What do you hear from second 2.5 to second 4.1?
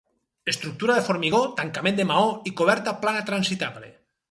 i coberta plana transitable.